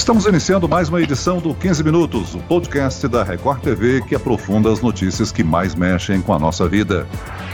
Estamos 0.00 0.24
iniciando 0.24 0.66
mais 0.66 0.88
uma 0.88 1.02
edição 1.02 1.40
do 1.40 1.54
15 1.54 1.84
Minutos, 1.84 2.34
o 2.34 2.38
podcast 2.38 3.06
da 3.06 3.22
Record 3.22 3.60
TV 3.60 4.00
que 4.00 4.14
aprofunda 4.14 4.72
as 4.72 4.80
notícias 4.80 5.30
que 5.30 5.44
mais 5.44 5.74
mexem 5.74 6.22
com 6.22 6.32
a 6.32 6.38
nossa 6.38 6.66
vida. 6.66 7.06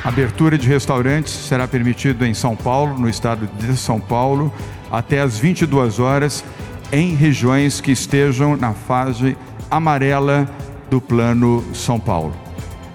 Abertura 0.05 0.57
de 0.57 0.69
restaurantes 0.69 1.33
será 1.33 1.67
permitido 1.67 2.25
em 2.25 2.33
São 2.33 2.55
Paulo, 2.55 2.97
no 2.97 3.09
estado 3.09 3.49
de 3.59 3.77
São 3.77 3.99
Paulo, 3.99 4.55
até 4.93 5.21
às 5.21 5.37
22 5.37 5.99
horas, 5.99 6.45
em 6.93 7.17
regiões 7.17 7.81
que 7.81 7.91
estejam 7.91 8.57
na 8.57 8.73
fase 8.73 9.37
amarela 9.69 10.49
do 10.89 11.01
Plano 11.01 11.65
São 11.75 11.99
Paulo. 11.99 12.33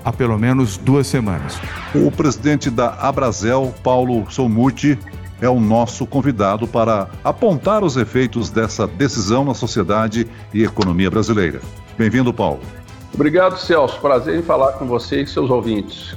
Há 0.05 0.13
pelo 0.13 0.39
menos 0.39 0.77
duas 0.77 1.07
semanas. 1.07 1.59
O 1.93 2.09
presidente 2.09 2.69
da 2.69 2.93
Abrazel, 2.93 3.75
Paulo 3.83 4.25
Somuti, 4.29 4.97
é 5.41 5.49
o 5.49 5.59
nosso 5.59 6.05
convidado 6.05 6.67
para 6.67 7.09
apontar 7.23 7.83
os 7.83 7.97
efeitos 7.97 8.49
dessa 8.49 8.87
decisão 8.87 9.43
na 9.43 9.53
sociedade 9.53 10.27
e 10.53 10.63
economia 10.63 11.09
brasileira. 11.09 11.59
Bem-vindo, 11.97 12.31
Paulo. 12.31 12.59
Obrigado, 13.13 13.57
Celso. 13.57 13.99
Prazer 13.99 14.39
em 14.39 14.43
falar 14.43 14.73
com 14.73 14.85
você 14.85 15.23
e 15.23 15.27
seus 15.27 15.49
ouvintes. 15.49 16.15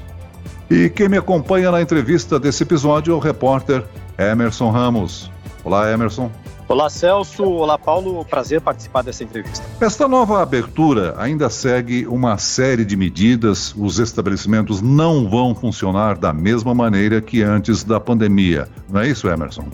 E 0.71 0.89
quem 0.89 1.09
me 1.09 1.17
acompanha 1.17 1.71
na 1.71 1.83
entrevista 1.83 2.39
desse 2.39 2.62
episódio 2.62 3.12
é 3.12 3.17
o 3.17 3.19
repórter 3.19 3.84
Emerson 4.19 4.71
Ramos. 4.71 5.31
Olá, 5.65 5.91
Emerson. 5.91 6.31
Olá, 6.67 6.89
Celso. 6.89 7.45
Olá, 7.45 7.79
Paulo. 7.79 8.25
Prazer 8.25 8.61
participar 8.61 9.03
dessa 9.03 9.23
entrevista. 9.23 9.63
Esta 9.81 10.09
nova 10.09 10.41
abertura 10.41 11.15
ainda 11.19 11.51
segue 11.51 12.07
uma 12.07 12.39
série 12.39 12.87
de 12.87 12.97
medidas. 12.97 13.75
Os 13.77 13.99
estabelecimentos 13.99 14.81
não 14.81 15.29
vão 15.29 15.55
funcionar 15.55 16.17
da 16.17 16.33
mesma 16.33 16.75
maneira 16.75 17.21
que 17.21 17.43
antes 17.43 17.85
da 17.85 18.01
pandemia. 18.01 18.67
Não 18.89 19.03
é 19.03 19.09
isso, 19.09 19.29
Emerson? 19.29 19.69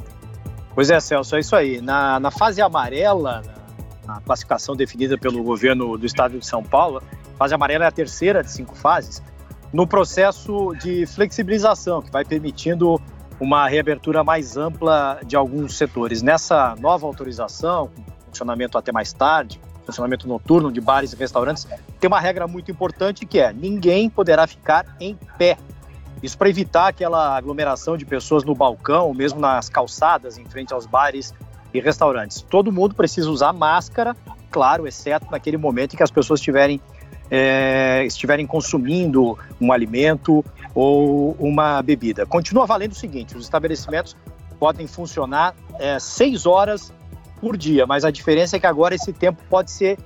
Pois 0.75 0.91
é, 0.91 0.99
Celso, 0.99 1.37
é 1.37 1.41
isso 1.41 1.55
aí. 1.55 1.81
Na, 1.81 2.19
na 2.19 2.31
fase 2.33 2.61
amarela, 2.61 3.43
na, 4.05 4.21
classificação 4.23 4.75
definida 4.75 5.17
pelo 5.17 5.45
governo 5.45 5.97
do 5.97 6.05
estado 6.05 6.39
de 6.41 6.47
São 6.47 6.63
Paulo, 6.63 7.01
fase 7.39 7.55
amarela 7.55 7.85
é 7.85 7.89
a 7.89 7.93
terceira 7.93 8.43
de 8.43 8.51
cinco 8.51 8.75
fases, 8.75 9.23
no 9.73 9.87
processo 9.87 10.75
de 10.75 11.07
flexibilização, 11.07 12.03
que 12.03 12.11
vai 12.11 12.25
permitindo 12.25 13.01
uma 13.41 13.67
reabertura 13.67 14.23
mais 14.23 14.57
ampla 14.57 15.19
de 15.25 15.35
alguns 15.35 15.77
setores. 15.77 16.21
Nessa 16.21 16.77
nova 16.79 17.07
autorização, 17.07 17.91
funcionamento 18.27 18.77
até 18.77 18.93
mais 18.93 19.13
tarde, 19.13 19.59
funcionamento 19.85 20.29
noturno 20.29 20.71
de 20.71 20.81
bares 20.81 21.13
e 21.13 21.17
restaurantes, 21.17 21.67
tem 21.99 22.07
uma 22.07 22.21
regra 22.21 22.47
muito 22.47 22.71
importante 22.71 23.25
que 23.25 23.41
é: 23.41 23.53
ninguém 23.53 24.11
poderá 24.11 24.47
ficar 24.47 24.97
em 25.01 25.19
pé. 25.39 25.57
Isso 26.23 26.37
para 26.37 26.51
evitar 26.51 26.89
aquela 26.89 27.35
aglomeração 27.35 27.97
de 27.97 28.05
pessoas 28.05 28.45
no 28.45 28.55
balcão, 28.55 29.07
ou 29.07 29.15
mesmo 29.15 29.41
nas 29.41 29.71
calçadas, 29.71 30.37
em 30.37 30.45
frente 30.45 30.75
aos 30.75 30.85
bares 30.85 31.33
e 31.73 31.81
restaurantes. 31.81 32.43
Todo 32.43 32.71
mundo 32.71 32.95
precisa 32.95 33.31
usar 33.31 33.55
máscara, 33.55 34.15
claro, 34.51 34.87
exceto 34.87 35.27
naquele 35.31 35.57
momento 35.57 35.95
em 35.95 35.97
que 35.97 36.03
as 36.03 36.11
pessoas 36.11 36.41
estiverem, 36.41 36.79
é, 37.31 38.05
estiverem 38.05 38.47
consumindo 38.47 39.39
um 39.61 39.73
alimento 39.73 40.45
ou 40.75 41.37
uma 41.39 41.81
bebida. 41.83 42.27
Continua 42.27 42.67
valendo 42.67 42.93
o 42.93 42.97
seguinte: 42.97 43.37
os 43.37 43.45
estabelecimentos 43.45 44.17
podem 44.59 44.87
funcionar 44.87 45.55
é, 45.79 45.99
seis 45.99 46.45
horas 46.45 46.93
por 47.41 47.57
dia, 47.57 47.87
mas 47.87 48.05
a 48.05 48.11
diferença 48.11 48.57
é 48.57 48.61
que 48.61 48.67
agora 48.67 48.95
esse 48.95 49.13
tempo 49.13 49.43
pode 49.49 49.71
ser 49.71 49.99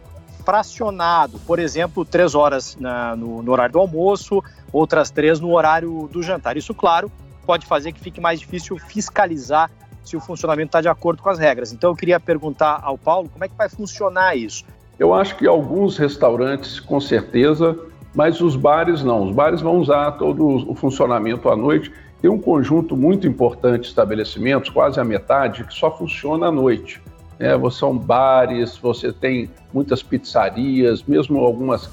fracionado. 0.45 1.39
Por 1.41 1.59
exemplo, 1.59 2.05
três 2.05 2.35
horas 2.35 2.77
na, 2.77 3.17
no, 3.17 3.43
no 3.43 3.51
horário 3.51 3.73
do 3.73 3.79
almoço, 3.79 4.43
outras 4.73 5.11
três 5.11 5.41
no 5.41 5.53
horário 5.53 6.09
do 6.13 6.23
jantar. 6.23 6.57
Isso, 6.57 6.75
claro, 6.75 7.11
pode 7.47 7.67
fazer 7.67 7.93
que 7.93 8.01
fique 8.01 8.21
mais 8.21 8.39
difícil 8.39 8.79
fiscalizar 8.79 9.71
se 10.05 10.17
o 10.17 10.21
funcionamento 10.21 10.69
está 10.69 10.81
de 10.83 10.89
acordo 10.89 11.23
com 11.23 11.31
as 11.31 11.39
regras. 11.39 11.73
Então, 11.73 11.91
eu 11.91 11.97
queria 11.97 12.21
perguntar 12.21 12.79
ao 12.83 12.99
Paulo 12.99 13.29
como 13.29 13.43
é 13.43 13.49
que 13.49 13.57
vai 13.57 13.71
funcionar 13.71 14.37
isso. 14.37 14.65
Eu 14.99 15.13
acho 15.13 15.37
que 15.37 15.47
alguns 15.47 15.97
restaurantes, 15.97 16.79
com 16.79 17.01
certeza, 17.01 17.77
mas 18.15 18.41
os 18.41 18.55
bares 18.55 19.03
não. 19.03 19.29
Os 19.29 19.35
bares 19.35 19.61
vão 19.61 19.79
usar 19.79 20.13
todo 20.13 20.71
o 20.71 20.75
funcionamento 20.75 21.49
à 21.49 21.57
noite. 21.57 21.93
Tem 22.23 22.31
um 22.31 22.39
conjunto 22.39 22.97
muito 22.97 23.27
importante 23.27 23.83
de 23.83 23.89
estabelecimentos, 23.89 24.71
quase 24.71 25.01
a 25.01 25.05
metade, 25.05 25.65
que 25.65 25.75
só 25.75 25.91
funciona 25.91 26.47
à 26.47 26.53
noite. 26.53 27.03
É, 27.39 27.53
são 27.71 27.99
bares, 27.99 28.79
você 28.79 29.13
tem 29.13 29.51
muitas 29.73 30.03
pizzarias, 30.03 31.03
mesmo 31.03 31.41
algumas 31.41 31.91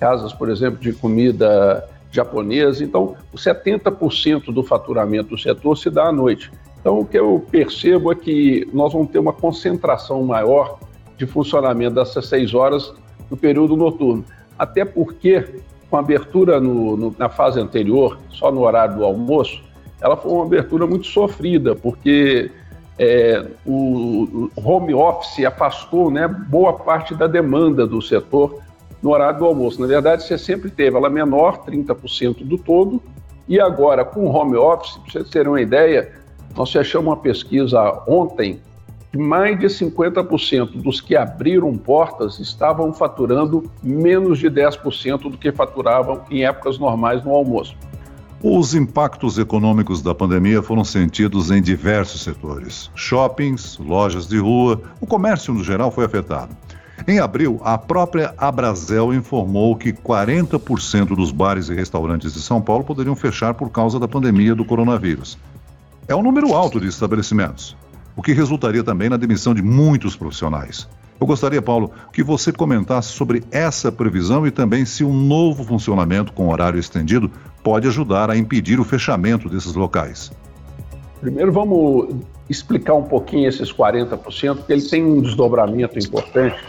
casas, 0.00 0.32
por 0.32 0.50
exemplo, 0.50 0.80
de 0.80 0.92
comida 0.92 1.88
japonesa. 2.10 2.82
Então, 2.82 3.14
70% 3.34 4.52
do 4.52 4.64
faturamento 4.64 5.30
do 5.30 5.38
setor 5.38 5.78
se 5.78 5.88
dá 5.88 6.08
à 6.08 6.12
noite. 6.12 6.50
Então, 6.80 6.98
o 6.98 7.04
que 7.04 7.18
eu 7.18 7.46
percebo 7.50 8.10
é 8.10 8.14
que 8.14 8.68
nós 8.72 8.92
vamos 8.92 9.10
ter 9.10 9.18
uma 9.18 9.32
concentração 9.32 10.24
maior 10.24 10.80
de 11.20 11.26
funcionamento 11.26 11.94
dessas 11.94 12.26
seis 12.26 12.54
horas 12.54 12.92
no 13.30 13.36
período 13.36 13.76
noturno 13.76 14.24
até 14.60 14.84
porque, 14.84 15.42
com 15.88 15.96
a 15.96 16.00
abertura 16.00 16.60
no, 16.60 16.94
no, 16.94 17.16
na 17.18 17.30
fase 17.30 17.58
anterior, 17.58 18.18
só 18.28 18.52
no 18.52 18.60
horário 18.60 18.96
do 18.96 19.04
almoço, 19.04 19.62
ela 20.02 20.18
foi 20.18 20.30
uma 20.30 20.44
abertura 20.44 20.86
muito 20.86 21.06
sofrida, 21.06 21.74
porque 21.74 22.50
é, 22.98 23.42
o, 23.64 24.50
home 24.54 24.92
office 24.92 25.46
afastou 25.46 26.10
né, 26.10 26.28
boa 26.28 26.74
parte 26.74 27.14
da 27.14 27.26
demanda 27.26 27.86
do 27.86 28.02
setor 28.02 28.60
no 29.02 29.12
horário 29.12 29.38
do 29.38 29.46
almoço. 29.46 29.80
Na 29.80 29.86
verdade, 29.86 30.24
você 30.24 30.36
sempre 30.36 30.68
teve 30.68 30.94
ela 30.94 31.08
menor, 31.08 31.64
30% 31.64 32.44
do 32.44 32.58
todo, 32.58 33.02
e 33.48 33.58
agora, 33.58 34.04
com 34.04 34.26
o 34.26 34.30
home 34.30 34.56
office, 34.56 34.98
para 34.98 35.10
vocês 35.10 35.30
terem 35.30 35.48
uma 35.48 35.62
ideia, 35.62 36.12
nós 36.54 36.70
fechamos 36.70 37.06
uma 37.06 37.16
pesquisa 37.16 38.02
ontem 38.06 38.60
mais 39.16 39.58
de 39.58 39.66
50% 39.66 40.82
dos 40.82 41.00
que 41.00 41.16
abriram 41.16 41.76
portas 41.76 42.38
estavam 42.38 42.92
faturando 42.92 43.70
menos 43.82 44.38
de 44.38 44.48
10% 44.48 45.30
do 45.30 45.36
que 45.36 45.50
faturavam 45.50 46.22
em 46.30 46.44
épocas 46.44 46.78
normais 46.78 47.24
no 47.24 47.32
almoço. 47.32 47.76
Os 48.42 48.74
impactos 48.74 49.36
econômicos 49.36 50.00
da 50.00 50.14
pandemia 50.14 50.62
foram 50.62 50.82
sentidos 50.82 51.50
em 51.50 51.60
diversos 51.60 52.22
setores. 52.22 52.90
Shoppings, 52.94 53.78
lojas 53.78 54.26
de 54.26 54.38
rua, 54.38 54.80
o 55.00 55.06
comércio 55.06 55.52
no 55.52 55.62
geral 55.62 55.90
foi 55.90 56.06
afetado. 56.06 56.56
Em 57.06 57.18
abril, 57.18 57.60
a 57.64 57.76
própria 57.76 58.32
Abrazel 58.38 59.12
informou 59.12 59.74
que 59.76 59.92
40% 59.92 61.16
dos 61.16 61.32
bares 61.32 61.68
e 61.68 61.74
restaurantes 61.74 62.32
de 62.32 62.40
São 62.40 62.62
Paulo 62.62 62.84
poderiam 62.84 63.16
fechar 63.16 63.54
por 63.54 63.70
causa 63.70 63.98
da 63.98 64.06
pandemia 64.06 64.54
do 64.54 64.64
coronavírus. 64.64 65.38
É 66.06 66.14
um 66.14 66.22
número 66.22 66.54
alto 66.54 66.80
de 66.80 66.88
estabelecimentos 66.88 67.76
o 68.20 68.22
que 68.22 68.34
resultaria 68.34 68.84
também 68.84 69.08
na 69.08 69.16
demissão 69.16 69.54
de 69.54 69.62
muitos 69.62 70.14
profissionais. 70.14 70.86
Eu 71.18 71.26
gostaria, 71.26 71.62
Paulo, 71.62 71.90
que 72.12 72.22
você 72.22 72.52
comentasse 72.52 73.08
sobre 73.08 73.42
essa 73.50 73.90
previsão 73.90 74.46
e 74.46 74.50
também 74.50 74.84
se 74.84 75.02
um 75.02 75.10
novo 75.10 75.64
funcionamento 75.64 76.30
com 76.34 76.50
horário 76.50 76.78
estendido 76.78 77.30
pode 77.64 77.88
ajudar 77.88 78.30
a 78.30 78.36
impedir 78.36 78.78
o 78.78 78.84
fechamento 78.84 79.48
desses 79.48 79.74
locais. 79.74 80.30
Primeiro, 81.18 81.50
vamos 81.50 82.14
explicar 82.46 82.92
um 82.92 83.04
pouquinho 83.04 83.48
esses 83.48 83.72
40%, 83.72 84.56
porque 84.56 84.72
ele 84.74 84.82
tem 84.82 85.02
um 85.02 85.22
desdobramento 85.22 85.98
importante. 85.98 86.62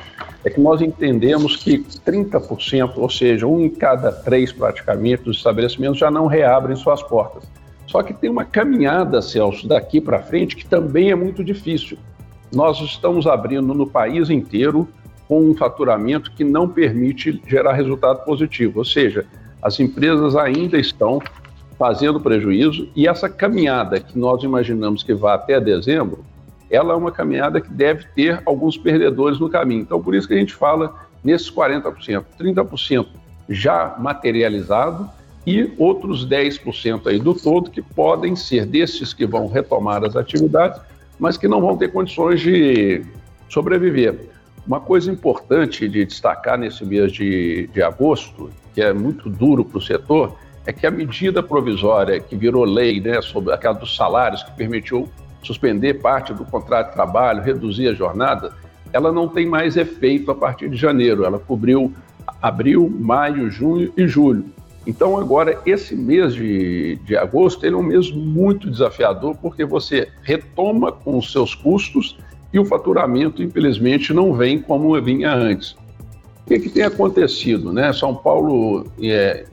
É 0.46 0.50
que 0.50 0.62
nós 0.62 0.82
entendemos 0.82 1.58
que 1.58 1.80
30%, 1.80 2.94
ou 2.96 3.10
seja, 3.10 3.46
um 3.46 3.60
em 3.60 3.70
cada 3.70 4.10
três 4.10 4.54
praticamente 4.54 5.24
dos 5.24 5.36
estabelecimentos 5.36 6.00
já 6.00 6.10
não 6.10 6.28
reabrem 6.28 6.78
suas 6.78 7.04
portas. 7.04 7.44
Só 7.92 8.02
que 8.02 8.14
tem 8.14 8.30
uma 8.30 8.46
caminhada, 8.46 9.22
Celso, 9.22 9.68
daqui 9.68 10.00
para 10.00 10.22
frente 10.22 10.56
que 10.56 10.66
também 10.66 11.12
é 11.12 11.16
muito 11.16 11.44
difícil. 11.44 11.98
Nós 12.54 12.80
estamos 12.80 13.28
abrindo 13.28 13.74
no 13.74 13.86
país 13.86 14.30
inteiro 14.30 14.88
com 15.28 15.42
um 15.42 15.54
faturamento 15.54 16.32
que 16.32 16.46
não 16.46 16.70
permite 16.70 17.42
gerar 17.46 17.74
resultado 17.74 18.24
positivo, 18.24 18.80
ou 18.80 18.86
seja, 18.86 19.26
as 19.62 19.78
empresas 19.78 20.38
ainda 20.38 20.78
estão 20.78 21.22
fazendo 21.78 22.20
prejuízo 22.20 22.88
e 22.96 23.10
essa 23.10 23.28
caminhada 23.28 24.00
que 24.00 24.18
nós 24.18 24.42
imaginamos 24.42 25.04
que 25.04 25.14
vá 25.14 25.34
até 25.34 25.60
dezembro, 25.60 26.24
ela 26.70 26.94
é 26.94 26.96
uma 26.96 27.12
caminhada 27.12 27.60
que 27.60 27.70
deve 27.70 28.06
ter 28.16 28.42
alguns 28.46 28.78
perdedores 28.78 29.38
no 29.38 29.50
caminho. 29.50 29.82
Então, 29.82 30.02
por 30.02 30.16
isso 30.16 30.30
que 30.30 30.34
a 30.34 30.38
gente 30.38 30.54
fala 30.54 30.96
nesses 31.22 31.52
40%, 31.52 32.24
30% 32.40 33.08
já 33.50 33.96
materializado 34.00 35.10
e 35.46 35.72
outros 35.78 36.28
10% 36.28 37.08
aí 37.08 37.20
do 37.20 37.34
todo 37.34 37.72
que 37.72 37.82
podem 37.82 38.36
ser 38.36 38.66
desses 38.66 39.14
que 39.14 39.26
vão 39.26 39.48
retomar 39.48 40.04
as 40.04 40.16
atividades, 40.16 40.80
mas 41.20 41.38
que 41.38 41.48
não 41.48 41.62
vão 41.62 41.78
ter 41.78 41.92
condições 41.92 42.40
de 42.42 43.04
sobreviver. 43.50 44.30
Uma 44.66 44.80
coisa 44.80 45.12
importante 45.12 45.88
de 45.88 46.06
destacar 46.06 46.58
nesse 46.58 46.86
mês 46.86 47.12
de, 47.12 47.68
de 47.74 47.82
agosto, 47.82 48.50
que 48.74 48.82
é 48.82 48.94
muito 48.94 49.30
duro 49.30 49.66
para 49.66 49.80
o 49.80 49.82
setor, 49.82 50.38
é 50.66 50.72
que 50.72 50.86
a 50.86 50.92
medida 50.92 51.42
provisória 51.42 52.20
que 52.20 52.36
virou 52.36 52.64
lei, 52.64 53.02
né, 53.02 53.22
sobre 53.22 53.52
aquela 53.54 53.74
dos 53.74 53.96
salários, 53.96 54.44
que 54.44 54.52
permitiu 54.52 55.10
suspender 55.42 55.96
parte 55.96 56.34
do 56.34 56.46
contrato 56.46 56.90
de 56.90 56.94
trabalho, 56.94 57.42
reduzir 57.42 57.88
a 57.88 57.94
jornada, 57.94 58.54
ela 58.94 59.12
não 59.12 59.28
tem 59.28 59.48
mais 59.48 59.76
efeito 59.76 60.30
a 60.30 60.36
partir 60.36 60.70
de 60.70 60.78
janeiro. 60.78 61.26
Ela 61.26 61.40
cobriu 61.40 61.92
abril, 62.42 62.90
maio, 63.00 63.50
junho 63.50 63.92
e 63.98 64.08
julho. 64.08 64.46
Então, 64.86 65.18
agora, 65.18 65.62
esse 65.66 65.96
mês 65.96 66.34
de, 66.34 66.96
de 67.04 67.16
agosto, 67.16 67.66
ele 67.66 67.76
é 67.76 67.78
um 67.78 67.84
mês 67.84 68.12
muito 68.12 68.70
desafiador, 68.70 69.36
porque 69.40 69.64
você 69.64 70.08
retoma 70.24 70.92
com 70.92 71.18
os 71.18 71.32
seus 71.32 71.54
custos 71.54 72.18
e 72.52 72.60
o 72.60 72.66
faturamento, 72.66 73.44
infelizmente, 73.44 74.12
não 74.14 74.34
vem 74.34 74.60
como 74.60 75.00
vinha 75.02 75.34
antes. 75.34 75.72
O 75.72 76.48
que, 76.48 76.60
que 76.60 76.70
tem 76.70 76.84
acontecido? 76.84 77.72
Né? 77.72 77.94
São 77.94 78.16
Paulo 78.16 78.86
é, 79.02 79.46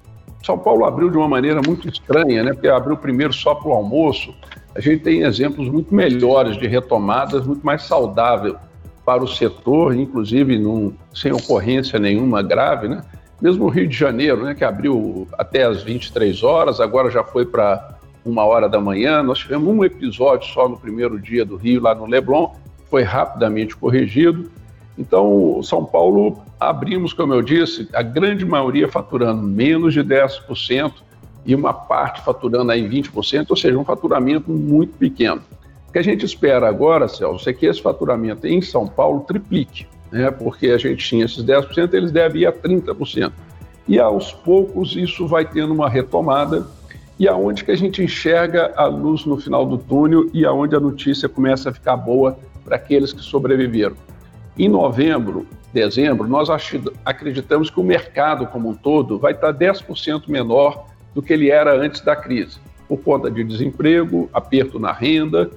São 0.43 0.59
Paulo 0.59 0.85
abriu 0.85 1.11
de 1.11 1.17
uma 1.17 1.29
maneira 1.29 1.61
muito 1.65 1.89
estranha, 1.89 2.43
né? 2.43 2.53
porque 2.53 2.67
abriu 2.67 2.97
primeiro 2.97 3.33
só 3.33 3.55
para 3.55 3.69
o 3.69 3.73
almoço. 3.73 4.35
A 4.75 4.81
gente 4.81 5.03
tem 5.03 5.23
exemplos 5.23 5.69
muito 5.69 5.95
melhores 5.95 6.57
de 6.57 6.67
retomadas, 6.67 7.47
muito 7.47 7.65
mais 7.65 7.83
saudável 7.83 8.57
para 9.05 9.23
o 9.23 9.29
setor, 9.29 9.95
inclusive 9.95 10.59
num, 10.59 10.93
sem 11.15 11.33
ocorrência 11.33 11.99
nenhuma 11.99 12.43
grave, 12.43 12.89
né? 12.89 13.03
Mesmo 13.41 13.67
o 13.67 13.69
Rio 13.69 13.87
de 13.87 13.97
Janeiro, 13.97 14.45
né, 14.45 14.55
que 14.55 14.65
abriu 14.65 15.29
até 15.39 15.65
às 15.65 15.83
23 15.83 16.43
horas, 16.43 16.81
agora 16.81 17.11
já 17.11 17.23
foi 17.23 17.47
para 17.47 17.97
uma 18.25 18.45
hora 18.45 18.69
da 18.69 18.81
manhã. 18.81 19.23
Nós 19.23 19.39
tivemos 19.39 19.69
um 19.69 19.85
episódio 19.85 20.49
só 20.53 20.69
no 20.69 20.77
primeiro 20.77 21.21
dia 21.21 21.45
do 21.45 21.57
Rio, 21.57 21.83
lá 21.83 21.95
no 21.95 22.07
Leblon, 22.07 22.53
foi 22.91 23.03
rapidamente 23.03 23.77
corrigido. 23.77 24.51
Então, 24.97 25.63
São 25.63 25.85
Paulo, 25.85 26.43
abrimos, 26.59 27.13
como 27.13 27.33
eu 27.33 27.41
disse, 27.41 27.89
a 27.93 28.03
grande 28.03 28.45
maioria 28.45 28.89
faturando 28.89 29.41
menos 29.43 29.95
de 29.95 30.03
10% 30.03 30.93
e 31.47 31.55
uma 31.55 31.73
parte 31.73 32.21
faturando 32.23 32.73
aí 32.73 32.87
20%, 32.87 33.47
ou 33.51 33.57
seja, 33.57 33.79
um 33.79 33.85
faturamento 33.85 34.51
muito 34.51 34.97
pequeno. 34.97 35.41
O 35.89 35.93
que 35.93 35.99
a 35.99 36.03
gente 36.03 36.27
espera 36.27 36.69
agora, 36.69 37.09
Celso, 37.09 37.49
é 37.49 37.53
que 37.53 37.65
esse 37.65 37.81
faturamento 37.81 38.47
em 38.47 38.61
São 38.61 38.87
Paulo 38.87 39.21
triplique, 39.21 39.87
né? 40.11 40.31
porque 40.31 40.69
a 40.69 40.79
gente 40.79 41.07
tinha 41.07 41.25
esses 41.25 41.45
10%, 41.45 41.93
eles 41.95 42.13
devem 42.13 42.43
ir 42.43 42.47
a 42.47 42.53
30%. 42.53 43.33
E 43.87 43.99
aos 43.99 44.33
poucos 44.33 44.97
isso 44.97 45.27
vai 45.27 45.45
tendo 45.45 45.73
uma 45.73 45.89
retomada 45.89 46.67
e 47.19 47.27
aonde 47.27 47.65
que 47.65 47.71
a 47.71 47.77
gente 47.77 48.03
enxerga 48.03 48.73
a 48.77 48.87
luz 48.87 49.25
no 49.25 49.39
final 49.39 49.67
do 49.67 49.77
túnel 49.77 50.31
e 50.33 50.45
aonde 50.45 50.77
a 50.77 50.81
notícia 50.81 51.29
começa 51.29 51.71
a 51.71 51.73
ficar 51.73 51.97
boa 51.97 52.39
para 52.65 52.77
aqueles 52.77 53.13
que 53.13 53.21
sobreviveram. 53.23 53.97
Em 54.59 54.69
novembro, 54.69 55.47
dezembro, 55.73 56.29
nós 56.29 56.49
acreditamos 57.05 57.71
que 57.71 57.81
o 57.81 57.83
mercado 57.83 58.47
como 58.47 58.69
um 58.69 58.75
todo 58.75 59.19
vai 59.19 59.33
estar 59.33 59.53
10% 59.53 60.29
menor 60.29 60.87
do 61.15 61.23
que 61.23 61.33
ele 61.33 61.51
era 61.51 61.75
antes 61.75 62.01
da 62.01 62.15
crise, 62.15 62.59
por 62.87 62.99
conta 62.99 63.31
de 63.31 63.43
desemprego, 63.43 64.29
aperto 64.33 64.79
na 64.79 64.93
renda. 64.93 65.51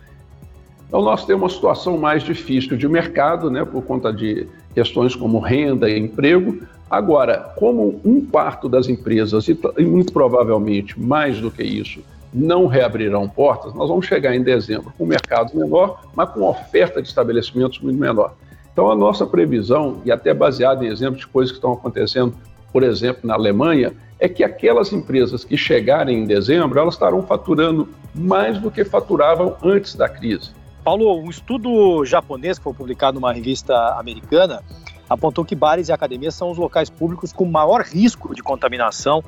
Então, 0.92 1.02
nós 1.02 1.26
temos 1.26 1.44
uma 1.44 1.50
situação 1.50 1.98
mais 1.98 2.22
difícil 2.22 2.76
de 2.76 2.86
mercado, 2.86 3.50
né, 3.50 3.64
por 3.64 3.82
conta 3.84 4.12
de 4.12 4.46
questões 4.74 5.16
como 5.16 5.40
renda 5.40 5.90
e 5.90 5.98
emprego, 5.98 6.60
Agora, 6.92 7.54
como 7.56 8.02
um 8.04 8.26
quarto 8.26 8.68
das 8.68 8.90
empresas, 8.90 9.48
e 9.48 9.86
muito 9.86 10.12
provavelmente 10.12 11.00
mais 11.00 11.40
do 11.40 11.50
que 11.50 11.64
isso, 11.64 12.02
não 12.34 12.68
reabrirão 12.68 13.30
portas, 13.30 13.74
nós 13.74 13.88
vamos 13.88 14.06
chegar 14.06 14.36
em 14.36 14.44
dezembro 14.44 14.92
com 14.98 15.06
um 15.06 15.08
mercado 15.08 15.58
menor, 15.58 16.02
mas 16.14 16.30
com 16.32 16.42
oferta 16.42 17.02
de 17.02 17.08
estabelecimentos 17.08 17.80
muito 17.80 17.98
menor. 17.98 18.34
Então, 18.74 18.92
a 18.92 18.96
nossa 18.96 19.26
previsão, 19.26 20.02
e 20.04 20.12
até 20.12 20.34
baseada 20.34 20.84
em 20.84 20.90
exemplos 20.90 21.22
de 21.22 21.28
coisas 21.28 21.54
que 21.54 21.60
estão 21.60 21.72
acontecendo, 21.72 22.34
por 22.74 22.84
exemplo, 22.84 23.22
na 23.24 23.36
Alemanha, 23.36 23.94
é 24.20 24.28
que 24.28 24.44
aquelas 24.44 24.92
empresas 24.92 25.46
que 25.46 25.56
chegarem 25.56 26.20
em 26.20 26.26
dezembro, 26.26 26.78
elas 26.78 26.96
estarão 26.96 27.24
faturando 27.24 27.88
mais 28.14 28.60
do 28.60 28.70
que 28.70 28.84
faturavam 28.84 29.56
antes 29.64 29.96
da 29.96 30.10
crise. 30.10 30.52
Paulo, 30.84 31.20
um 31.20 31.30
estudo 31.30 32.04
japonês 32.06 32.58
que 32.58 32.64
foi 32.64 32.74
publicado 32.74 33.20
numa 33.20 33.32
revista 33.32 33.76
americana 33.98 34.64
apontou 35.10 35.44
que 35.44 35.56
bares 35.56 35.90
e 35.90 35.92
academias 35.92 36.36
são 36.36 36.50
os 36.50 36.58
locais 36.58 36.90
públicos 36.90 37.34
com 37.34 37.46
maior 37.46 37.82
risco 37.82 38.34
de 38.34 38.42
contaminação 38.42 39.24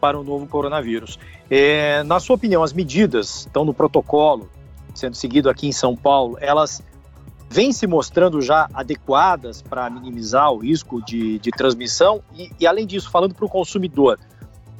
para 0.00 0.18
o 0.18 0.24
novo 0.24 0.46
coronavírus. 0.46 1.18
É, 1.50 2.02
na 2.02 2.18
sua 2.18 2.36
opinião, 2.36 2.62
as 2.62 2.72
medidas 2.72 3.40
estão 3.40 3.64
no 3.64 3.72
protocolo 3.72 4.48
sendo 4.94 5.14
seguido 5.14 5.48
aqui 5.48 5.68
em 5.68 5.72
São 5.72 5.96
Paulo, 5.96 6.36
elas 6.40 6.82
vêm 7.48 7.72
se 7.72 7.86
mostrando 7.86 8.40
já 8.40 8.68
adequadas 8.72 9.62
para 9.62 9.88
minimizar 9.90 10.52
o 10.52 10.58
risco 10.58 11.02
de, 11.02 11.38
de 11.38 11.50
transmissão? 11.50 12.22
E, 12.34 12.50
e, 12.60 12.66
além 12.66 12.86
disso, 12.86 13.10
falando 13.10 13.34
para 13.34 13.44
o 13.44 13.48
consumidor, 13.48 14.18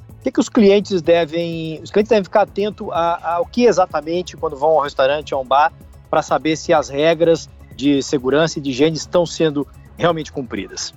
o 0.08 0.22
que, 0.22 0.30
que, 0.30 0.40
os 0.40 0.48
clientes 0.48 1.00
devem. 1.00 1.80
Os 1.82 1.90
clientes 1.90 2.10
devem 2.10 2.24
ficar 2.24 2.42
atentos 2.42 2.86
ao 2.90 3.46
que 3.46 3.64
exatamente 3.64 4.36
quando 4.36 4.56
vão 4.56 4.70
ao 4.70 4.82
restaurante 4.82 5.32
a 5.32 5.38
um 5.38 5.44
bar 5.44 5.72
para 6.10 6.22
saber 6.22 6.56
se 6.56 6.72
as 6.72 6.88
regras 6.88 7.48
de 7.76 8.02
segurança 8.02 8.58
e 8.58 8.62
de 8.62 8.70
higiene 8.70 8.96
estão 8.96 9.24
sendo 9.24 9.66
realmente 9.96 10.32
cumpridas. 10.32 10.92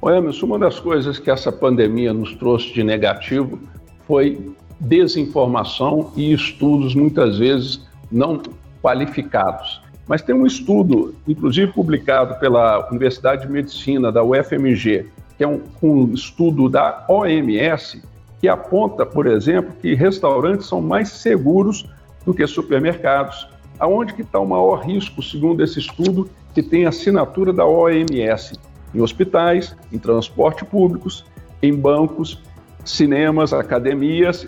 Olha, 0.00 0.16
Emerson, 0.16 0.46
uma 0.46 0.58
das 0.58 0.78
coisas 0.78 1.18
que 1.18 1.30
essa 1.30 1.50
pandemia 1.50 2.12
nos 2.12 2.34
trouxe 2.34 2.72
de 2.72 2.82
negativo 2.82 3.58
foi 4.06 4.54
desinformação 4.78 6.12
e 6.16 6.32
estudos 6.32 6.94
muitas 6.94 7.38
vezes 7.38 7.80
não 8.10 8.42
qualificados. 8.82 9.80
Mas 10.08 10.20
tem 10.20 10.34
um 10.34 10.44
estudo, 10.44 11.14
inclusive 11.26 11.72
publicado 11.72 12.38
pela 12.40 12.88
Universidade 12.90 13.46
de 13.46 13.52
Medicina 13.52 14.10
da 14.10 14.22
UFMG, 14.22 15.06
que 15.38 15.44
é 15.44 15.48
um, 15.48 15.60
um 15.80 16.12
estudo 16.12 16.68
da 16.68 17.04
OMS, 17.08 18.02
que 18.40 18.48
aponta, 18.48 19.06
por 19.06 19.26
exemplo, 19.26 19.72
que 19.80 19.94
restaurantes 19.94 20.66
são 20.66 20.80
mais 20.80 21.10
seguros 21.10 21.86
do 22.26 22.34
que 22.34 22.44
supermercados. 22.46 23.48
Aonde 23.82 24.14
que 24.14 24.22
está 24.22 24.38
o 24.38 24.46
maior 24.46 24.76
risco, 24.76 25.20
segundo 25.20 25.60
esse 25.60 25.80
estudo, 25.80 26.30
que 26.54 26.62
tem 26.62 26.86
assinatura 26.86 27.52
da 27.52 27.66
OMS 27.66 28.52
em 28.94 29.00
hospitais, 29.00 29.74
em 29.92 29.98
transporte 29.98 30.64
públicos, 30.64 31.24
em 31.60 31.74
bancos, 31.74 32.40
cinemas, 32.84 33.52
academias, 33.52 34.46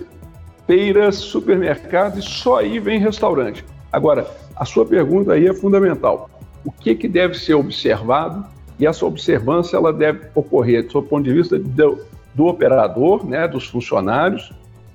feiras, 0.69 1.17
supermercados 1.17 2.25
e 2.25 2.29
só 2.29 2.59
aí 2.59 2.79
vem 2.79 3.01
restaurante. 3.01 3.65
Agora, 3.91 4.25
a 4.55 4.65
sua 4.65 4.87
pergunta 4.87 5.33
aí 5.33 5.49
é 5.49 5.53
fundamental. 5.53 6.31
O 6.65 6.71
que, 6.71 6.95
que 6.95 7.09
deve 7.09 7.35
ser 7.35 7.55
observado 7.55 8.47
e 8.79 8.87
essa 8.87 9.05
observância 9.05 9.77
ela 9.77 9.93
deve 9.93 10.29
ocorrer 10.37 10.87
do 10.87 11.03
ponto 11.03 11.25
de 11.25 11.35
vista 11.35 11.59
do, 11.59 11.99
do 12.33 12.47
operador, 12.47 13.27
né, 13.27 13.49
dos 13.49 13.67
funcionários, 13.67 14.53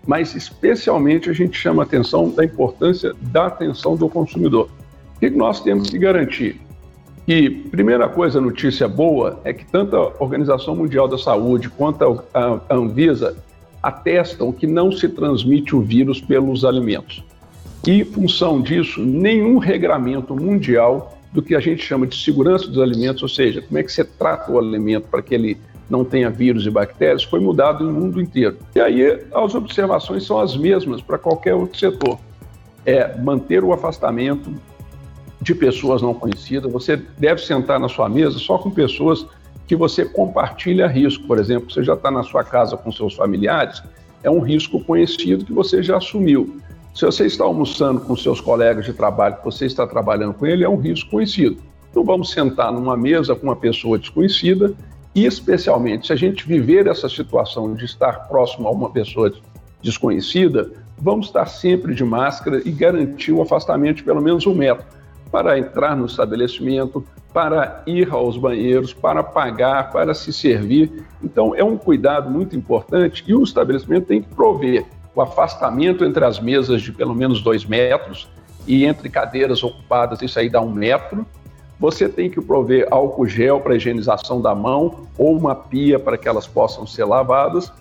mas 0.09 0.33
especialmente 0.33 1.29
a 1.29 1.33
gente 1.33 1.55
chama 1.55 1.83
atenção 1.83 2.31
da 2.31 2.43
importância 2.43 3.13
da 3.21 3.45
atenção 3.45 3.95
do 3.95 4.09
consumidor. 4.09 4.67
O 5.15 5.19
que 5.19 5.29
nós 5.29 5.61
temos 5.61 5.91
que 5.91 5.99
garantir? 5.99 6.59
que, 7.27 7.47
primeira 7.47 8.09
coisa, 8.09 8.41
notícia 8.41 8.87
boa, 8.87 9.39
é 9.43 9.53
que 9.53 9.63
tanto 9.63 9.95
a 9.95 10.13
Organização 10.19 10.75
Mundial 10.75 11.07
da 11.07 11.15
Saúde 11.15 11.69
quanto 11.69 12.23
a, 12.33 12.59
Anvisa 12.71 13.37
atestam 13.83 14.51
que 14.51 14.65
não 14.65 14.91
se 14.91 15.07
transmite 15.07 15.75
o 15.75 15.79
vírus 15.79 16.19
pelos 16.19 16.65
alimentos. 16.65 17.23
E, 17.85 18.01
em 18.01 18.03
função 18.03 18.59
disso, 18.59 18.99
nenhum 19.05 19.59
regramento 19.59 20.35
mundial 20.35 21.19
do 21.31 21.43
que 21.43 21.53
a 21.53 21.59
gente 21.59 21.83
chama 21.83 22.07
de 22.07 22.17
segurança 22.17 22.67
dos 22.67 22.81
alimentos, 22.81 23.21
ou 23.21 23.29
seja, 23.29 23.61
como 23.61 23.77
é 23.77 23.83
que 23.83 23.91
você 23.91 24.03
trata 24.03 24.51
o 24.51 24.57
alimento 24.57 25.07
para 25.07 25.21
que 25.21 25.35
ele 25.35 25.55
não 25.89 26.05
tenha 26.05 26.29
vírus 26.29 26.65
e 26.65 26.69
bactérias, 26.69 27.23
foi 27.23 27.39
mudado 27.39 27.83
no 27.83 27.91
mundo 27.91 28.21
inteiro. 28.21 28.57
E 28.75 28.79
aí 28.79 29.25
as 29.33 29.55
observações 29.55 30.25
são 30.25 30.39
as 30.39 30.55
mesmas 30.55 31.01
para 31.01 31.17
qualquer 31.17 31.55
outro 31.55 31.77
setor. 31.79 32.19
É 32.85 33.17
manter 33.17 33.63
o 33.63 33.73
afastamento, 33.73 34.53
de 35.41 35.55
pessoas 35.55 36.01
não 36.01 36.13
conhecidas. 36.13 36.71
Você 36.71 36.97
deve 37.17 37.41
sentar 37.41 37.79
na 37.79 37.87
sua 37.87 38.09
mesa 38.09 38.37
só 38.37 38.57
com 38.57 38.69
pessoas 38.69 39.25
que 39.67 39.75
você 39.75 40.05
compartilha 40.05 40.87
risco. 40.87 41.25
Por 41.25 41.37
exemplo, 41.39 41.71
você 41.71 41.83
já 41.83 41.93
está 41.93 42.11
na 42.11 42.23
sua 42.23 42.43
casa 42.43 42.75
com 42.75 42.91
seus 42.91 43.13
familiares, 43.13 43.81
é 44.23 44.29
um 44.29 44.39
risco 44.39 44.83
conhecido 44.83 45.45
que 45.45 45.53
você 45.53 45.81
já 45.81 45.97
assumiu. 45.97 46.57
Se 46.93 47.05
você 47.05 47.25
está 47.25 47.45
almoçando 47.45 48.01
com 48.01 48.15
seus 48.15 48.41
colegas 48.41 48.85
de 48.85 48.93
trabalho, 48.93 49.37
que 49.37 49.45
você 49.45 49.65
está 49.65 49.87
trabalhando 49.87 50.33
com 50.33 50.45
ele, 50.45 50.63
é 50.63 50.69
um 50.69 50.75
risco 50.75 51.09
conhecido. 51.11 51.57
Então 51.89 52.03
vamos 52.03 52.31
sentar 52.31 52.71
numa 52.73 52.97
mesa 52.97 53.35
com 53.35 53.47
uma 53.47 53.55
pessoa 53.55 53.97
desconhecida 53.97 54.73
e, 55.19 55.25
especialmente, 55.25 56.07
se 56.07 56.13
a 56.13 56.15
gente 56.15 56.47
viver 56.47 56.87
essa 56.87 57.09
situação 57.09 57.73
de 57.73 57.83
estar 57.83 58.29
próximo 58.29 58.69
a 58.69 58.71
uma 58.71 58.89
pessoa 58.89 59.29
desconhecida, 59.81 60.71
vamos 60.97 61.25
estar 61.25 61.45
sempre 61.45 61.93
de 61.93 62.05
máscara 62.05 62.61
e 62.63 62.71
garantir 62.71 63.33
o 63.33 63.41
afastamento 63.41 63.97
de 63.97 64.03
pelo 64.03 64.21
menos 64.21 64.47
um 64.47 64.55
metro 64.55 64.85
para 65.29 65.59
entrar 65.59 65.93
no 65.97 66.05
estabelecimento, 66.05 67.03
para 67.33 67.83
ir 67.85 68.09
aos 68.09 68.37
banheiros, 68.37 68.93
para 68.93 69.21
pagar, 69.21 69.91
para 69.91 70.13
se 70.13 70.31
servir. 70.31 71.05
Então, 71.21 71.53
é 71.53 71.65
um 71.65 71.75
cuidado 71.75 72.29
muito 72.29 72.55
importante 72.55 73.25
e 73.27 73.35
o 73.35 73.43
estabelecimento 73.43 74.05
tem 74.05 74.21
que 74.21 74.33
prover 74.33 74.85
o 75.13 75.21
afastamento 75.21 76.05
entre 76.05 76.23
as 76.23 76.39
mesas 76.39 76.81
de 76.81 76.93
pelo 76.93 77.13
menos 77.13 77.41
dois 77.41 77.65
metros 77.65 78.29
e 78.65 78.85
entre 78.85 79.09
cadeiras 79.09 79.61
ocupadas, 79.63 80.21
isso 80.21 80.39
aí 80.39 80.49
dá 80.49 80.61
um 80.61 80.71
metro. 80.71 81.27
Você 81.79 82.09
tem 82.09 82.29
que 82.29 82.41
prover 82.41 82.87
álcool 82.91 83.25
gel 83.25 83.61
para 83.61 83.75
higienização 83.75 84.41
da 84.41 84.53
mão 84.53 85.07
ou 85.17 85.37
uma 85.37 85.55
pia 85.55 85.97
para 85.97 86.17
que 86.17 86.27
elas 86.27 86.45
possam 86.45 86.85
ser 86.85 87.05
lavadas. 87.05 87.71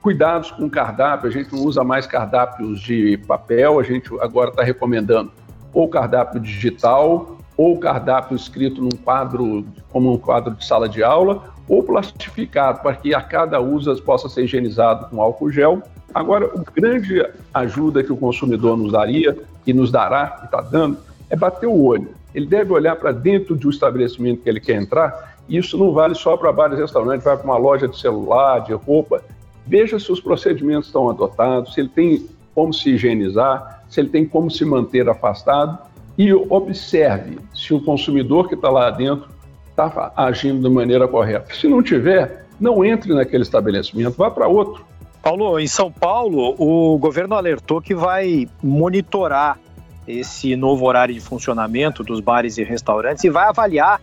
Cuidados 0.00 0.50
com 0.50 0.68
cardápio, 0.68 1.28
a 1.28 1.32
gente 1.32 1.52
não 1.52 1.62
usa 1.62 1.84
mais 1.84 2.06
cardápios 2.06 2.80
de 2.80 3.18
papel, 3.26 3.78
a 3.78 3.82
gente 3.82 4.10
agora 4.20 4.50
está 4.50 4.62
recomendando 4.62 5.30
ou 5.74 5.88
cardápio 5.88 6.40
digital, 6.40 7.36
ou 7.56 7.78
cardápio 7.78 8.36
escrito 8.36 8.80
num 8.80 8.96
quadro, 9.02 9.66
como 9.90 10.12
um 10.12 10.18
quadro 10.18 10.54
de 10.54 10.64
sala 10.64 10.88
de 10.88 11.02
aula, 11.02 11.42
ou 11.68 11.82
plastificado, 11.82 12.80
para 12.80 12.94
que 12.94 13.14
a 13.14 13.20
cada 13.20 13.60
uso 13.60 13.94
possa 14.02 14.28
ser 14.28 14.44
higienizado 14.44 15.08
com 15.08 15.20
álcool 15.20 15.50
gel. 15.50 15.82
Agora, 16.14 16.46
o 16.46 16.64
grande 16.72 17.26
ajuda 17.52 18.04
que 18.04 18.12
o 18.12 18.16
consumidor 18.16 18.76
nos 18.76 18.92
daria, 18.92 19.36
e 19.66 19.72
nos 19.72 19.90
dará, 19.90 20.40
e 20.42 20.44
está 20.44 20.60
dando, 20.60 20.98
é 21.28 21.36
bater 21.36 21.66
o 21.66 21.82
olho. 21.84 22.10
Ele 22.34 22.46
deve 22.46 22.72
olhar 22.72 22.96
para 22.96 23.12
dentro 23.12 23.56
de 23.56 23.66
um 23.66 23.70
estabelecimento 23.70 24.42
que 24.42 24.48
ele 24.48 24.60
quer 24.60 24.74
entrar. 24.74 25.36
E 25.48 25.56
isso 25.56 25.78
não 25.78 25.92
vale 25.92 26.14
só 26.14 26.36
para 26.36 26.52
bares 26.52 26.78
e 26.78 26.82
restaurantes, 26.82 27.24
vai 27.24 27.36
para 27.36 27.44
uma 27.44 27.56
loja 27.56 27.86
de 27.86 27.98
celular, 27.98 28.60
de 28.60 28.72
roupa. 28.72 29.22
Veja 29.66 29.98
se 29.98 30.10
os 30.10 30.20
procedimentos 30.20 30.86
estão 30.86 31.08
adotados, 31.08 31.74
se 31.74 31.80
ele 31.80 31.88
tem 31.88 32.26
como 32.54 32.72
se 32.72 32.90
higienizar, 32.90 33.84
se 33.88 34.00
ele 34.00 34.08
tem 34.08 34.26
como 34.26 34.50
se 34.50 34.64
manter 34.64 35.08
afastado 35.08 35.78
e 36.16 36.32
observe 36.32 37.38
se 37.54 37.74
o 37.74 37.80
consumidor 37.80 38.48
que 38.48 38.54
está 38.54 38.70
lá 38.70 38.90
dentro 38.90 39.28
está 39.68 40.12
agindo 40.16 40.66
de 40.66 40.72
maneira 40.72 41.08
correta. 41.08 41.52
Se 41.54 41.66
não 41.68 41.82
tiver, 41.82 42.46
não 42.60 42.84
entre 42.84 43.12
naquele 43.12 43.42
estabelecimento, 43.42 44.16
vá 44.16 44.30
para 44.30 44.46
outro. 44.46 44.84
Paulo, 45.20 45.58
em 45.58 45.66
São 45.66 45.90
Paulo, 45.90 46.54
o 46.58 46.98
governo 46.98 47.34
alertou 47.34 47.80
que 47.80 47.94
vai 47.94 48.46
monitorar 48.62 49.58
esse 50.06 50.54
novo 50.56 50.86
horário 50.86 51.14
de 51.14 51.20
funcionamento 51.20 52.02
dos 52.02 52.20
bares 52.20 52.58
e 52.58 52.64
restaurantes 52.64 53.24
e 53.24 53.30
vai 53.30 53.48
avaliar 53.48 54.00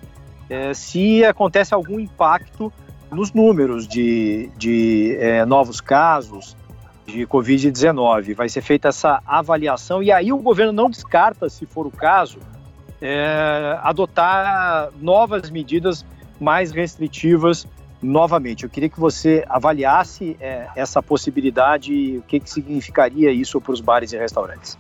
é, 0.50 0.74
se 0.74 1.24
acontece 1.24 1.74
algum 1.74 2.00
impacto 2.00 2.72
nos 3.12 3.34
números 3.34 3.88
de, 3.88 4.50
de 4.58 5.16
é, 5.20 5.46
novos 5.46 5.80
casos 5.80 6.56
de 7.06 7.26
Covid-19. 7.26 8.34
Vai 8.34 8.50
ser 8.50 8.62
feita 8.62 8.90
essa 8.90 9.22
avaliação 9.26 10.02
e 10.02 10.12
aí 10.12 10.32
o 10.32 10.38
governo 10.38 10.72
não 10.72 10.90
descarta, 10.90 11.50
se 11.50 11.66
for 11.66 11.86
o 11.86 11.92
caso, 11.92 12.40
é, 13.02 13.78
adotar 13.82 14.90
novas 15.00 15.50
medidas 15.50 16.06
mais 16.40 16.72
restritivas 16.72 17.68
novamente. 18.02 18.64
Eu 18.64 18.70
queria 18.70 18.90
que 18.90 19.00
você 19.00 19.46
avaliasse 19.48 20.36
é, 20.40 20.68
essa 20.76 21.04
possibilidade 21.04 21.94
e 21.94 22.18
o 22.18 22.22
que, 22.24 22.40
que 22.40 22.50
significaria 22.50 23.32
isso 23.32 23.62
para 23.62 23.74
os 23.74 23.82
bares 23.82 24.12
e 24.14 24.18
restaurantes. 24.18 24.78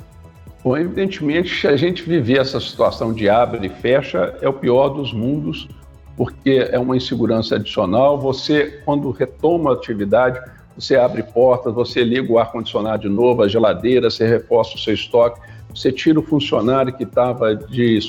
Bom, 0.63 0.77
evidentemente, 0.77 1.59
se 1.59 1.67
a 1.67 1.75
gente 1.75 2.03
viver 2.03 2.39
essa 2.39 2.59
situação 2.59 3.13
de 3.13 3.27
abre 3.27 3.65
e 3.65 3.69
fecha, 3.69 4.35
é 4.41 4.47
o 4.47 4.53
pior 4.53 4.89
dos 4.89 5.11
mundos, 5.11 5.67
porque 6.15 6.67
é 6.71 6.77
uma 6.77 6.95
insegurança 6.95 7.55
adicional. 7.55 8.19
Você, 8.19 8.81
quando 8.85 9.09
retoma 9.09 9.71
a 9.71 9.73
atividade, 9.73 10.39
você 10.77 10.95
abre 10.95 11.23
portas, 11.23 11.73
você 11.73 12.03
liga 12.03 12.31
o 12.31 12.37
ar-condicionado 12.37 13.01
de 13.01 13.09
novo, 13.09 13.41
a 13.41 13.47
geladeira, 13.47 14.09
você 14.09 14.27
reforça 14.27 14.75
o 14.75 14.79
seu 14.79 14.93
estoque, 14.93 15.41
você 15.73 15.91
tira 15.91 16.19
o 16.19 16.23
funcionário 16.23 16.93
que 16.93 17.03
estava 17.03 17.55
de 17.55 17.99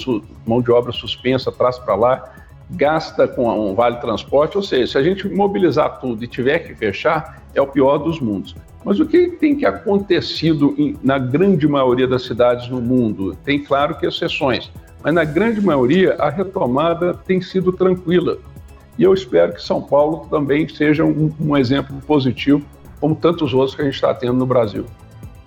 mão 0.46 0.60
de 0.60 0.70
obra 0.70 0.92
suspensa, 0.92 1.50
traz 1.50 1.78
para 1.78 1.94
lá, 1.94 2.34
gasta 2.74 3.28
com 3.28 3.48
um 3.48 3.74
vale 3.74 3.96
transporte, 3.96 4.56
ou 4.56 4.62
seja, 4.62 4.92
se 4.92 4.98
a 4.98 5.02
gente 5.02 5.28
mobilizar 5.28 6.00
tudo 6.00 6.22
e 6.24 6.26
tiver 6.26 6.60
que 6.60 6.74
fechar, 6.74 7.42
é 7.54 7.60
o 7.60 7.66
pior 7.66 7.98
dos 7.98 8.20
mundos. 8.20 8.54
Mas 8.84 8.98
o 8.98 9.06
que 9.06 9.28
tem 9.28 9.56
que 9.56 9.64
acontecido 9.64 10.74
em, 10.76 10.96
na 11.02 11.18
grande 11.18 11.68
maioria 11.68 12.08
das 12.08 12.22
cidades 12.22 12.68
no 12.68 12.80
mundo? 12.80 13.36
Tem 13.44 13.62
claro 13.62 13.96
que 13.96 14.06
exceções, 14.06 14.70
mas 15.02 15.14
na 15.14 15.24
grande 15.24 15.60
maioria 15.60 16.16
a 16.18 16.28
retomada 16.30 17.14
tem 17.14 17.40
sido 17.40 17.72
tranquila. 17.72 18.38
E 18.98 19.04
eu 19.04 19.14
espero 19.14 19.54
que 19.54 19.62
São 19.62 19.80
Paulo 19.80 20.26
também 20.28 20.68
seja 20.68 21.04
um, 21.04 21.32
um 21.40 21.56
exemplo 21.56 21.96
positivo, 22.06 22.62
como 23.00 23.14
tantos 23.14 23.54
outros 23.54 23.74
que 23.74 23.82
a 23.82 23.84
gente 23.84 23.94
está 23.94 24.12
tendo 24.14 24.34
no 24.34 24.46
Brasil. 24.46 24.84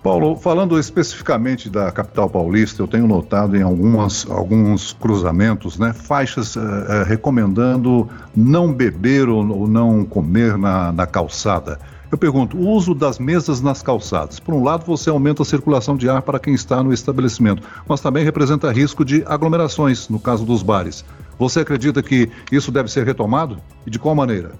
Paulo, 0.06 0.36
falando 0.36 0.78
especificamente 0.78 1.68
da 1.68 1.90
capital 1.90 2.30
paulista, 2.30 2.80
eu 2.80 2.86
tenho 2.86 3.08
notado 3.08 3.56
em 3.56 3.62
algumas, 3.62 4.24
alguns 4.30 4.92
cruzamentos 4.92 5.76
né, 5.80 5.92
faixas 5.92 6.54
uh, 6.54 6.60
recomendando 7.04 8.08
não 8.34 8.72
beber 8.72 9.28
ou, 9.28 9.44
ou 9.50 9.66
não 9.66 10.04
comer 10.04 10.56
na, 10.56 10.92
na, 10.92 11.08
calçada. 11.08 11.80
Eu 12.08 12.16
pergunto, 12.16 12.56
o 12.56 12.68
uso 12.68 12.94
das 12.94 13.18
mesas 13.18 13.60
nas 13.60 13.82
calçadas. 13.82 14.38
Por 14.38 14.54
um 14.54 14.62
lado, 14.62 14.86
você 14.86 15.10
aumenta 15.10 15.42
a 15.42 15.44
circulação 15.44 15.96
de 15.96 16.08
ar 16.08 16.22
para 16.22 16.38
quem 16.38 16.54
está 16.54 16.84
no 16.84 16.92
estabelecimento, 16.92 17.64
mas 17.88 18.00
também 18.00 18.22
representa 18.22 18.70
risco 18.70 19.04
de 19.04 19.24
aglomerações, 19.26 20.08
no 20.08 20.20
caso 20.20 20.44
dos 20.44 20.62
bares. 20.62 21.04
Você 21.36 21.60
acredita 21.60 22.00
que 22.00 22.30
isso 22.52 22.70
deve 22.70 22.88
ser 22.92 23.04
retomado? 23.04 23.58
E 23.84 23.90
de 23.90 23.98
qual 23.98 24.14
maneira? 24.14 24.52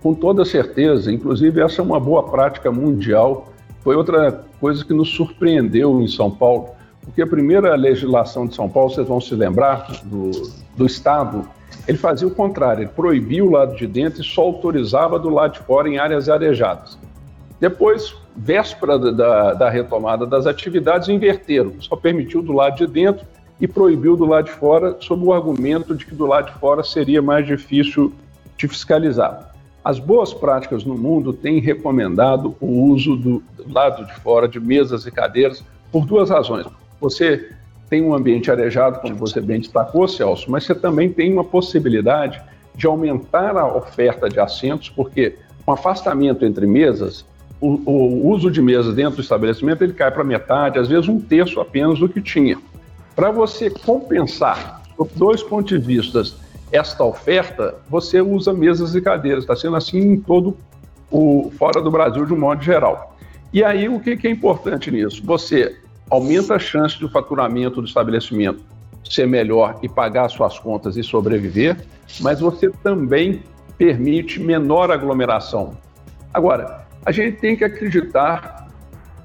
Com 0.00 0.14
toda 0.14 0.44
certeza. 0.44 1.12
Inclusive, 1.12 1.60
essa 1.60 1.82
é 1.82 1.84
uma 1.84 1.98
boa 1.98 2.22
prática 2.22 2.70
mundial. 2.70 3.48
Foi 3.82 3.96
outra 3.96 4.44
coisa 4.64 4.82
que 4.82 4.94
nos 4.94 5.10
surpreendeu 5.10 6.00
em 6.00 6.08
São 6.08 6.30
Paulo, 6.30 6.70
porque 7.02 7.20
a 7.20 7.26
primeira 7.26 7.76
legislação 7.76 8.46
de 8.46 8.54
São 8.54 8.66
Paulo, 8.66 8.88
vocês 8.88 9.06
vão 9.06 9.20
se 9.20 9.34
lembrar, 9.34 9.86
do, 10.04 10.30
do 10.74 10.86
Estado, 10.86 11.46
ele 11.86 11.98
fazia 11.98 12.26
o 12.26 12.30
contrário, 12.30 12.84
ele 12.84 12.90
proibia 12.96 13.44
o 13.44 13.50
lado 13.50 13.76
de 13.76 13.86
dentro 13.86 14.22
e 14.22 14.24
só 14.24 14.40
autorizava 14.40 15.18
do 15.18 15.28
lado 15.28 15.52
de 15.52 15.58
fora 15.58 15.86
em 15.86 15.98
áreas 15.98 16.30
arejadas. 16.30 16.98
Depois, 17.60 18.16
véspera 18.34 18.98
da, 18.98 19.52
da 19.52 19.68
retomada 19.68 20.24
das 20.24 20.46
atividades, 20.46 21.10
inverteram, 21.10 21.74
só 21.78 21.94
permitiu 21.94 22.40
do 22.40 22.54
lado 22.54 22.78
de 22.78 22.86
dentro 22.86 23.26
e 23.60 23.68
proibiu 23.68 24.16
do 24.16 24.24
lado 24.24 24.46
de 24.46 24.52
fora, 24.52 24.96
sob 24.98 25.26
o 25.26 25.34
argumento 25.34 25.94
de 25.94 26.06
que 26.06 26.14
do 26.14 26.24
lado 26.24 26.46
de 26.46 26.58
fora 26.58 26.82
seria 26.82 27.20
mais 27.20 27.46
difícil 27.46 28.14
de 28.56 28.66
fiscalizar. 28.66 29.53
As 29.84 29.98
boas 29.98 30.32
práticas 30.32 30.82
no 30.82 30.96
mundo 30.96 31.32
têm 31.32 31.60
recomendado 31.60 32.56
o 32.58 32.88
uso 32.88 33.16
do 33.16 33.42
lado 33.68 34.06
de 34.06 34.14
fora 34.20 34.48
de 34.48 34.58
mesas 34.58 35.04
e 35.04 35.10
cadeiras 35.10 35.62
por 35.92 36.06
duas 36.06 36.30
razões. 36.30 36.66
Você 36.98 37.50
tem 37.90 38.02
um 38.02 38.14
ambiente 38.14 38.50
arejado, 38.50 39.00
como 39.00 39.14
você 39.14 39.42
bem 39.42 39.60
destacou, 39.60 40.08
Celso, 40.08 40.50
mas 40.50 40.64
você 40.64 40.74
também 40.74 41.12
tem 41.12 41.30
uma 41.30 41.44
possibilidade 41.44 42.40
de 42.74 42.86
aumentar 42.86 43.58
a 43.58 43.66
oferta 43.66 44.28
de 44.28 44.40
assentos, 44.40 44.88
porque 44.88 45.36
com 45.66 45.72
afastamento 45.72 46.46
entre 46.46 46.66
mesas, 46.66 47.26
o, 47.60 47.78
o 47.84 48.28
uso 48.30 48.50
de 48.50 48.62
mesas 48.62 48.94
dentro 48.94 49.16
do 49.16 49.22
estabelecimento 49.22 49.84
ele 49.84 49.92
cai 49.92 50.10
para 50.10 50.24
metade, 50.24 50.78
às 50.78 50.88
vezes 50.88 51.08
um 51.08 51.20
terço 51.20 51.60
apenas 51.60 51.98
do 51.98 52.08
que 52.08 52.22
tinha. 52.22 52.58
Para 53.14 53.30
você 53.30 53.68
compensar, 53.70 54.82
dois 55.14 55.42
pontos 55.42 55.78
de 55.78 55.78
vista, 55.78 56.24
esta 56.74 57.04
oferta, 57.04 57.76
você 57.88 58.20
usa 58.20 58.52
mesas 58.52 58.94
e 58.94 59.00
cadeiras. 59.00 59.44
Está 59.44 59.54
sendo 59.54 59.76
assim 59.76 59.98
em 59.98 60.20
todo 60.20 60.56
o 61.10 61.52
fora 61.56 61.80
do 61.80 61.90
Brasil 61.90 62.26
de 62.26 62.32
um 62.32 62.38
modo 62.38 62.62
geral. 62.62 63.16
E 63.52 63.62
aí 63.62 63.88
o 63.88 64.00
que, 64.00 64.16
que 64.16 64.26
é 64.26 64.30
importante 64.30 64.90
nisso? 64.90 65.22
Você 65.24 65.78
aumenta 66.10 66.56
a 66.56 66.58
chance 66.58 66.98
de 66.98 67.08
faturamento 67.08 67.80
do 67.80 67.86
estabelecimento 67.86 68.64
ser 69.04 69.26
melhor 69.26 69.78
e 69.82 69.88
pagar 69.88 70.28
suas 70.28 70.58
contas 70.58 70.96
e 70.96 71.04
sobreviver, 71.04 71.76
mas 72.20 72.40
você 72.40 72.70
também 72.82 73.42
permite 73.78 74.40
menor 74.40 74.90
aglomeração. 74.90 75.76
Agora, 76.32 76.86
a 77.04 77.12
gente 77.12 77.36
tem 77.36 77.54
que 77.54 77.64
acreditar 77.64 78.66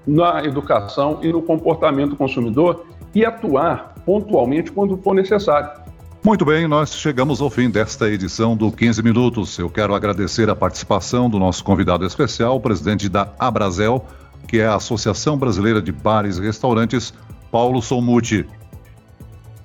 na 0.05 0.43
educação 0.43 1.19
e 1.23 1.31
no 1.31 1.41
comportamento 1.41 2.11
do 2.11 2.15
consumidor 2.15 2.85
e 3.15 3.25
atuar 3.25 3.95
pontualmente 4.05 4.71
quando 4.71 4.97
for 4.97 5.15
necessário. 5.15 5.78
Muito 6.23 6.43
bem, 6.43 6.67
nós 6.67 6.93
chegamos 6.95 7.39
ao 7.39 7.49
fim 7.49 7.69
desta 7.69 8.09
edição 8.09 8.55
do 8.55 8.69
15 8.69 9.01
Minutos. 9.01 9.57
Eu 9.57 9.69
quero 9.69 9.95
agradecer 9.95 10.49
a 10.49 10.55
participação 10.55 11.29
do 11.29 11.39
nosso 11.39 11.63
convidado 11.63 12.05
especial, 12.05 12.57
o 12.57 12.59
presidente 12.59 13.07
da 13.07 13.29
Abrazel, 13.39 14.05
que 14.45 14.59
é 14.59 14.67
a 14.67 14.75
Associação 14.75 15.37
Brasileira 15.37 15.81
de 15.81 15.93
Bares 15.93 16.37
e 16.37 16.41
Restaurantes, 16.41 17.13
Paulo 17.49 17.81
Solmuti. 17.81 18.45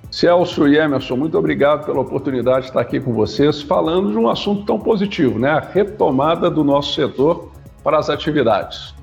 Celso 0.09 0.65
e 0.65 0.77
Emerson, 0.77 1.17
muito 1.17 1.37
obrigado 1.37 1.85
pela 1.85 1.99
oportunidade 1.99 2.61
de 2.61 2.67
estar 2.67 2.79
aqui 2.79 3.01
com 3.01 3.11
vocês, 3.11 3.61
falando 3.61 4.11
de 4.11 4.17
um 4.17 4.29
assunto 4.29 4.65
tão 4.65 4.79
positivo, 4.79 5.37
né? 5.37 5.49
A 5.49 5.59
retomada 5.59 6.49
do 6.49 6.63
nosso 6.63 6.93
setor 6.93 7.51
para 7.83 7.99
as 7.99 8.09
atividades. 8.09 8.95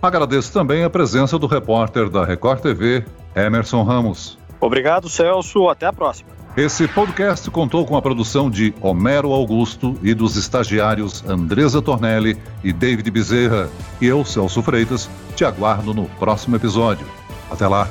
Agradeço 0.00 0.50
também 0.50 0.84
a 0.84 0.90
presença 0.90 1.38
do 1.38 1.46
repórter 1.46 2.08
da 2.08 2.24
Record 2.24 2.60
TV, 2.60 3.04
Emerson 3.36 3.82
Ramos. 3.82 4.38
Obrigado, 4.58 5.06
Celso. 5.10 5.68
Até 5.68 5.84
a 5.84 5.92
próxima. 5.92 6.41
Esse 6.54 6.86
podcast 6.86 7.50
contou 7.50 7.86
com 7.86 7.96
a 7.96 8.02
produção 8.02 8.50
de 8.50 8.74
Homero 8.78 9.32
Augusto 9.32 9.98
e 10.02 10.12
dos 10.12 10.36
estagiários 10.36 11.24
Andresa 11.26 11.80
Tornelli 11.80 12.36
e 12.62 12.74
David 12.74 13.10
Bezerra. 13.10 13.70
E 13.98 14.06
eu, 14.06 14.22
Celso 14.22 14.62
Freitas, 14.62 15.08
te 15.34 15.46
aguardo 15.46 15.94
no 15.94 16.04
próximo 16.04 16.54
episódio. 16.54 17.06
Até 17.50 17.66
lá! 17.66 17.88